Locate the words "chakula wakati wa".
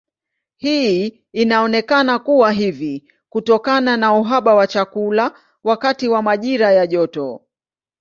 4.67-6.21